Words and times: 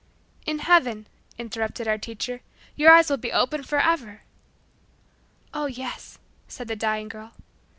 "In 0.47 0.57
Heaven," 0.57 1.05
interrupted 1.37 1.87
our 1.87 1.99
teacher, 1.99 2.41
"your 2.75 2.91
eyes 2.91 3.11
will 3.11 3.17
be 3.17 3.31
open 3.31 3.61
forever." 3.61 4.23
"Oh, 5.53 5.67
yes," 5.67 6.17
said 6.47 6.67
the 6.67 6.75
dying 6.75 7.07
girl. 7.07 7.33